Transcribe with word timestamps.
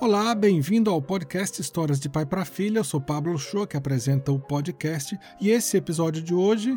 Olá, 0.00 0.34
bem-vindo 0.34 0.90
ao 0.90 1.00
podcast 1.00 1.60
Histórias 1.60 2.00
de 2.00 2.08
Pai 2.08 2.26
para 2.26 2.44
Filha. 2.44 2.80
Eu 2.80 2.84
sou 2.84 3.00
Pablo 3.00 3.38
Show, 3.38 3.68
que 3.68 3.76
apresenta 3.76 4.32
o 4.32 4.38
podcast, 4.38 5.16
e 5.40 5.48
esse 5.48 5.76
episódio 5.76 6.20
de 6.20 6.34
hoje, 6.34 6.76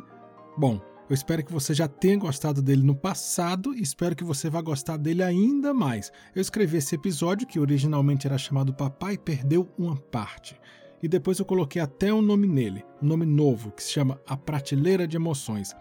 bom, 0.55 0.79
eu 1.09 1.13
espero 1.13 1.43
que 1.43 1.51
você 1.51 1.73
já 1.73 1.87
tenha 1.87 2.17
gostado 2.17 2.61
dele 2.61 2.83
no 2.83 2.95
passado 2.95 3.75
e 3.75 3.81
espero 3.81 4.15
que 4.15 4.23
você 4.23 4.49
vá 4.49 4.61
gostar 4.61 4.97
dele 4.97 5.23
ainda 5.23 5.73
mais. 5.73 6.11
Eu 6.35 6.41
escrevi 6.41 6.77
esse 6.77 6.93
episódio 6.93 7.47
que 7.47 7.59
originalmente 7.59 8.27
era 8.27 8.37
chamado 8.37 8.73
Papai 8.73 9.17
Perdeu 9.17 9.67
uma 9.77 9.95
Parte. 9.95 10.55
E 11.01 11.07
depois 11.07 11.37
eu 11.37 11.45
coloquei 11.45 11.81
até 11.81 12.13
um 12.13 12.21
nome 12.21 12.47
nele, 12.47 12.83
um 13.01 13.07
nome 13.07 13.25
novo, 13.25 13.71
que 13.71 13.83
se 13.83 13.91
chama 13.91 14.19
A 14.27 14.35
Prateleira 14.37 15.07
de 15.07 15.15
Emoções. 15.15 15.75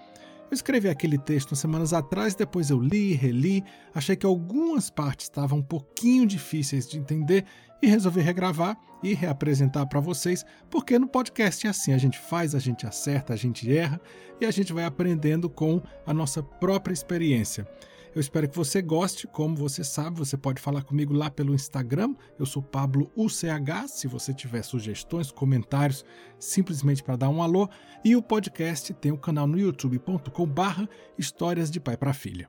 Eu 0.54 0.56
escrevi 0.56 0.88
aquele 0.88 1.18
texto 1.18 1.56
semanas 1.56 1.92
atrás, 1.92 2.36
depois 2.36 2.70
eu 2.70 2.78
li, 2.78 3.12
reli, 3.12 3.64
achei 3.92 4.14
que 4.14 4.24
algumas 4.24 4.88
partes 4.88 5.26
estavam 5.26 5.58
um 5.58 5.62
pouquinho 5.62 6.24
difíceis 6.24 6.86
de 6.88 6.96
entender 6.96 7.44
e 7.82 7.88
resolvi 7.88 8.20
regravar 8.20 8.78
e 9.02 9.14
reapresentar 9.14 9.84
para 9.86 9.98
vocês, 9.98 10.46
porque 10.70 10.96
no 10.96 11.08
podcast 11.08 11.66
é 11.66 11.70
assim, 11.70 11.92
a 11.92 11.98
gente 11.98 12.20
faz, 12.20 12.54
a 12.54 12.60
gente 12.60 12.86
acerta, 12.86 13.32
a 13.32 13.36
gente 13.36 13.68
erra 13.76 14.00
e 14.40 14.46
a 14.46 14.50
gente 14.52 14.72
vai 14.72 14.84
aprendendo 14.84 15.50
com 15.50 15.82
a 16.06 16.14
nossa 16.14 16.40
própria 16.40 16.94
experiência. 16.94 17.66
Eu 18.14 18.20
espero 18.20 18.48
que 18.48 18.56
você 18.56 18.80
goste. 18.80 19.26
Como 19.26 19.56
você 19.56 19.82
sabe, 19.82 20.18
você 20.18 20.36
pode 20.36 20.62
falar 20.62 20.84
comigo 20.84 21.12
lá 21.12 21.28
pelo 21.28 21.52
Instagram. 21.52 22.14
Eu 22.38 22.46
sou 22.46 22.62
Pablo 22.62 23.10
UCH. 23.16 23.88
Se 23.88 24.06
você 24.06 24.32
tiver 24.32 24.62
sugestões, 24.62 25.32
comentários, 25.32 26.04
simplesmente 26.38 27.02
para 27.02 27.16
dar 27.16 27.28
um 27.28 27.42
alô. 27.42 27.68
E 28.04 28.14
o 28.14 28.22
podcast 28.22 28.94
tem 28.94 29.10
o 29.10 29.16
um 29.16 29.18
canal 29.18 29.48
no 29.48 29.58
youtube.com/barra 29.58 30.88
Histórias 31.18 31.72
de 31.72 31.80
Pai 31.80 31.96
para 31.96 32.12
Filha. 32.12 32.48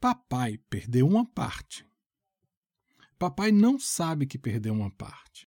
Papai 0.00 0.58
perdeu 0.70 1.08
uma 1.08 1.26
parte. 1.26 1.84
Papai 3.18 3.50
não 3.50 3.80
sabe 3.80 4.26
que 4.26 4.38
perdeu 4.38 4.72
uma 4.72 4.92
parte. 4.92 5.48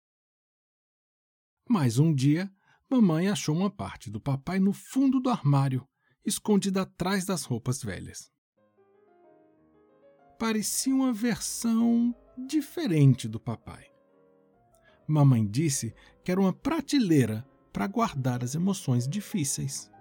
Mas 1.69 1.99
um 1.99 2.13
dia, 2.13 2.51
mamãe 2.89 3.27
achou 3.27 3.55
uma 3.55 3.69
parte 3.69 4.09
do 4.09 4.19
papai 4.19 4.59
no 4.59 4.73
fundo 4.73 5.19
do 5.19 5.29
armário 5.29 5.87
escondida 6.25 6.81
atrás 6.81 7.25
das 7.25 7.43
roupas 7.43 7.83
velhas. 7.83 8.31
Parecia 10.39 10.93
uma 10.93 11.13
versão 11.13 12.13
diferente 12.37 13.27
do 13.27 13.39
papai. 13.39 13.85
Mamãe 15.07 15.45
disse 15.45 15.93
que 16.23 16.31
era 16.31 16.41
uma 16.41 16.51
prateleira 16.51 17.47
para 17.71 17.87
guardar 17.87 18.43
as 18.43 18.55
emoções 18.55 19.07
difíceis. 19.07 19.91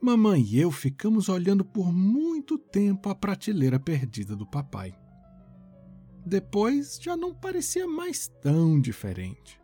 Mamãe 0.00 0.42
e 0.42 0.60
eu 0.60 0.70
ficamos 0.70 1.28
olhando 1.28 1.64
por 1.64 1.92
muito 1.92 2.58
tempo 2.58 3.08
a 3.08 3.14
prateleira 3.14 3.80
perdida 3.80 4.36
do 4.36 4.46
papai. 4.46 4.96
Depois 6.24 6.98
já 7.00 7.16
não 7.16 7.34
parecia 7.34 7.86
mais 7.86 8.28
tão 8.40 8.80
diferente. 8.80 9.60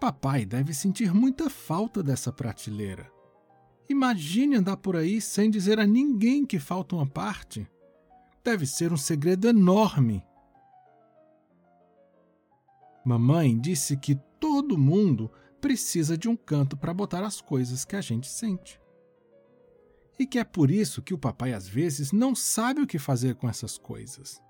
Papai 0.00 0.44
deve 0.46 0.72
sentir 0.72 1.12
muita 1.12 1.50
falta 1.50 2.02
dessa 2.02 2.32
prateleira. 2.32 3.10
Imagine 3.88 4.56
andar 4.56 4.76
por 4.76 4.94
aí 4.94 5.20
sem 5.20 5.50
dizer 5.50 5.80
a 5.80 5.86
ninguém 5.86 6.46
que 6.46 6.60
falta 6.60 6.94
uma 6.94 7.06
parte. 7.06 7.66
Deve 8.44 8.64
ser 8.64 8.92
um 8.92 8.96
segredo 8.96 9.48
enorme. 9.48 10.22
Mamãe 13.04 13.58
disse 13.58 13.96
que 13.96 14.14
todo 14.38 14.78
mundo 14.78 15.30
precisa 15.60 16.16
de 16.16 16.28
um 16.28 16.36
canto 16.36 16.76
para 16.76 16.94
botar 16.94 17.24
as 17.24 17.40
coisas 17.40 17.84
que 17.84 17.96
a 17.96 18.00
gente 18.00 18.28
sente. 18.28 18.80
E 20.18 20.26
que 20.26 20.38
é 20.38 20.44
por 20.44 20.70
isso 20.70 21.02
que 21.02 21.14
o 21.14 21.18
papai 21.18 21.52
às 21.52 21.66
vezes 21.66 22.12
não 22.12 22.34
sabe 22.34 22.82
o 22.82 22.86
que 22.86 22.98
fazer 22.98 23.34
com 23.34 23.48
essas 23.48 23.78
coisas. 23.78 24.40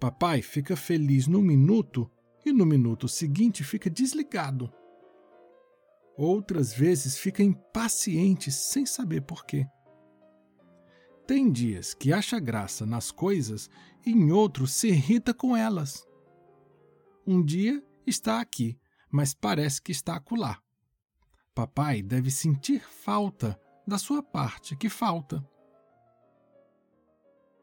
Papai 0.00 0.40
fica 0.40 0.74
feliz 0.76 1.26
num 1.26 1.42
minuto 1.42 2.10
e 2.42 2.54
no 2.54 2.64
minuto 2.64 3.06
seguinte 3.06 3.62
fica 3.62 3.90
desligado. 3.90 4.72
Outras 6.16 6.72
vezes 6.72 7.18
fica 7.18 7.42
impaciente 7.42 8.50
sem 8.50 8.86
saber 8.86 9.20
por 9.20 9.44
quê. 9.44 9.66
Tem 11.26 11.52
dias 11.52 11.92
que 11.92 12.14
acha 12.14 12.40
graça 12.40 12.86
nas 12.86 13.10
coisas 13.10 13.68
e 14.04 14.10
em 14.10 14.32
outros 14.32 14.72
se 14.72 14.88
irrita 14.88 15.34
com 15.34 15.54
elas. 15.54 16.06
Um 17.26 17.44
dia 17.44 17.84
está 18.06 18.40
aqui, 18.40 18.78
mas 19.12 19.34
parece 19.34 19.82
que 19.82 19.92
está 19.92 20.16
acolá. 20.16 20.62
Papai 21.54 22.02
deve 22.02 22.30
sentir 22.30 22.80
falta 22.80 23.60
da 23.86 23.98
sua 23.98 24.22
parte 24.22 24.74
que 24.74 24.88
falta. 24.88 25.46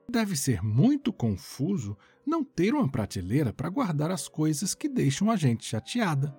Deve 0.10 0.38
ser 0.38 0.64
muito 0.64 1.12
confuso 1.12 1.98
não 2.26 2.42
ter 2.42 2.74
uma 2.74 2.90
prateleira 2.90 3.52
para 3.52 3.70
guardar 3.70 4.10
as 4.10 4.30
coisas 4.30 4.74
que 4.74 4.88
deixam 4.88 5.30
a 5.30 5.36
gente 5.36 5.66
chateada. 5.66 6.34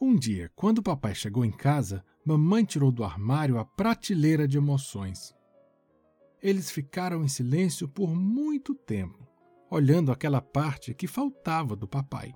Um 0.00 0.16
dia, 0.16 0.50
quando 0.56 0.82
papai 0.82 1.14
chegou 1.14 1.44
em 1.44 1.50
casa, 1.50 2.02
mamãe 2.24 2.64
tirou 2.64 2.90
do 2.90 3.04
armário 3.04 3.58
a 3.58 3.64
prateleira 3.64 4.48
de 4.48 4.56
emoções. 4.56 5.34
Eles 6.42 6.70
ficaram 6.70 7.22
em 7.22 7.28
silêncio 7.28 7.86
por 7.86 8.14
muito 8.14 8.74
tempo, 8.74 9.26
olhando 9.70 10.12
aquela 10.12 10.40
parte 10.40 10.94
que 10.94 11.06
faltava 11.06 11.76
do 11.76 11.86
papai. 11.86 12.34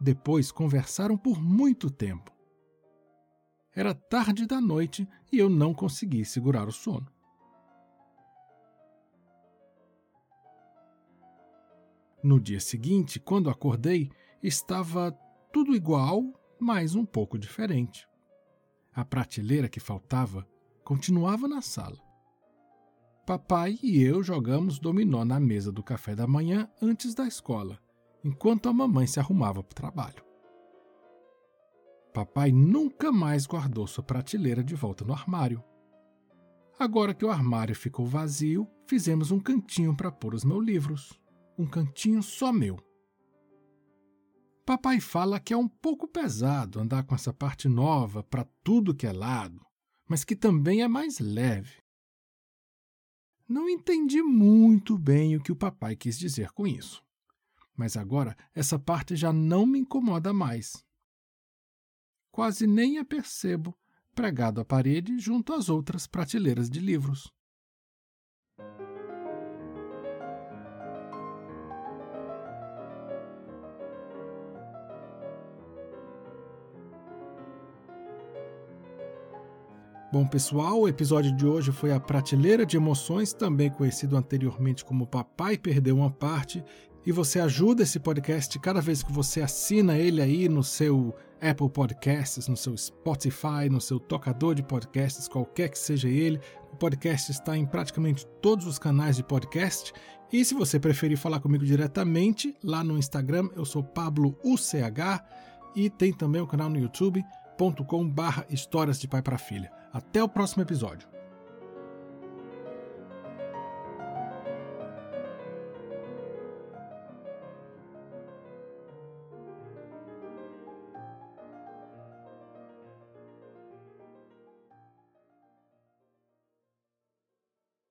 Depois 0.00 0.50
conversaram 0.50 1.16
por 1.16 1.40
muito 1.40 1.88
tempo. 1.88 2.39
Era 3.74 3.94
tarde 3.94 4.46
da 4.46 4.60
noite 4.60 5.08
e 5.32 5.38
eu 5.38 5.48
não 5.48 5.72
consegui 5.72 6.24
segurar 6.24 6.66
o 6.66 6.72
sono. 6.72 7.06
No 12.22 12.38
dia 12.38 12.60
seguinte, 12.60 13.18
quando 13.18 13.48
acordei, 13.48 14.10
estava 14.42 15.12
tudo 15.52 15.74
igual, 15.74 16.22
mas 16.58 16.94
um 16.94 17.06
pouco 17.06 17.38
diferente. 17.38 18.06
A 18.92 19.04
prateleira 19.04 19.68
que 19.68 19.80
faltava 19.80 20.46
continuava 20.84 21.48
na 21.48 21.62
sala. 21.62 21.98
Papai 23.24 23.78
e 23.82 24.02
eu 24.02 24.22
jogamos 24.22 24.78
dominó 24.78 25.24
na 25.24 25.38
mesa 25.38 25.70
do 25.70 25.82
café 25.82 26.14
da 26.14 26.26
manhã 26.26 26.68
antes 26.82 27.14
da 27.14 27.26
escola, 27.26 27.78
enquanto 28.24 28.68
a 28.68 28.72
mamãe 28.72 29.06
se 29.06 29.20
arrumava 29.20 29.62
para 29.62 29.72
o 29.72 29.74
trabalho. 29.74 30.29
Papai 32.12 32.50
nunca 32.50 33.12
mais 33.12 33.46
guardou 33.46 33.86
sua 33.86 34.02
prateleira 34.02 34.64
de 34.64 34.74
volta 34.74 35.04
no 35.04 35.12
armário. 35.12 35.62
Agora 36.76 37.14
que 37.14 37.24
o 37.24 37.30
armário 37.30 37.74
ficou 37.74 38.04
vazio, 38.04 38.66
fizemos 38.86 39.30
um 39.30 39.38
cantinho 39.38 39.96
para 39.96 40.10
pôr 40.10 40.34
os 40.34 40.44
meus 40.44 40.64
livros. 40.64 41.20
Um 41.56 41.66
cantinho 41.66 42.22
só 42.22 42.52
meu. 42.52 42.78
Papai 44.66 45.00
fala 45.00 45.38
que 45.38 45.52
é 45.52 45.56
um 45.56 45.68
pouco 45.68 46.08
pesado 46.08 46.80
andar 46.80 47.04
com 47.04 47.14
essa 47.14 47.32
parte 47.32 47.68
nova 47.68 48.24
para 48.24 48.44
tudo 48.64 48.94
que 48.94 49.06
é 49.06 49.12
lado, 49.12 49.64
mas 50.08 50.24
que 50.24 50.34
também 50.34 50.82
é 50.82 50.88
mais 50.88 51.20
leve. 51.20 51.78
Não 53.48 53.68
entendi 53.68 54.22
muito 54.22 54.98
bem 54.98 55.36
o 55.36 55.42
que 55.42 55.52
o 55.52 55.56
papai 55.56 55.94
quis 55.94 56.18
dizer 56.18 56.50
com 56.52 56.66
isso. 56.66 57.02
Mas 57.76 57.96
agora 57.96 58.36
essa 58.54 58.78
parte 58.78 59.14
já 59.16 59.32
não 59.32 59.64
me 59.64 59.78
incomoda 59.78 60.32
mais 60.32 60.84
quase 62.40 62.66
nem 62.66 62.96
a 62.96 63.04
percebo, 63.04 63.76
pregado 64.14 64.62
à 64.62 64.64
parede 64.64 65.18
junto 65.18 65.52
às 65.52 65.68
outras 65.68 66.06
prateleiras 66.06 66.70
de 66.70 66.80
livros. 66.80 67.30
Bom, 80.10 80.26
pessoal, 80.26 80.80
o 80.80 80.88
episódio 80.88 81.36
de 81.36 81.46
hoje 81.46 81.70
foi 81.70 81.92
a 81.92 82.00
Prateleira 82.00 82.64
de 82.64 82.78
Emoções, 82.78 83.34
também 83.34 83.68
conhecido 83.68 84.16
anteriormente 84.16 84.82
como 84.82 85.06
Papai 85.06 85.58
Perdeu 85.58 85.94
uma 85.94 86.10
Parte. 86.10 86.64
E 87.04 87.12
você 87.12 87.40
ajuda 87.40 87.82
esse 87.82 87.98
podcast 87.98 88.58
cada 88.58 88.80
vez 88.80 89.02
que 89.02 89.12
você 89.12 89.40
assina 89.40 89.96
ele 89.96 90.20
aí 90.20 90.48
no 90.48 90.62
seu 90.62 91.14
Apple 91.40 91.70
Podcasts, 91.70 92.46
no 92.46 92.56
seu 92.56 92.76
Spotify, 92.76 93.68
no 93.70 93.80
seu 93.80 93.98
tocador 93.98 94.54
de 94.54 94.62
podcasts, 94.62 95.26
qualquer 95.26 95.70
que 95.70 95.78
seja 95.78 96.08
ele. 96.08 96.40
O 96.72 96.76
podcast 96.76 97.30
está 97.30 97.56
em 97.56 97.64
praticamente 97.64 98.26
todos 98.42 98.66
os 98.66 98.78
canais 98.78 99.16
de 99.16 99.22
podcast. 99.22 99.92
E 100.32 100.44
se 100.44 100.54
você 100.54 100.78
preferir 100.78 101.16
falar 101.16 101.40
comigo 101.40 101.64
diretamente, 101.64 102.54
lá 102.62 102.84
no 102.84 102.98
Instagram 102.98 103.48
eu 103.56 103.64
sou 103.64 103.82
Pablo 103.82 104.38
UCH 104.44 105.24
e 105.74 105.88
tem 105.88 106.12
também 106.12 106.42
o 106.42 106.46
canal 106.46 106.68
no 106.68 106.78
YouTube 106.78 107.24
youtube.com/barra 107.60 108.46
Histórias 108.48 108.98
de 108.98 109.06
Pai 109.06 109.22
para 109.22 109.38
Filha. 109.38 109.70
Até 109.92 110.22
o 110.22 110.28
próximo 110.28 110.62
episódio. 110.62 111.19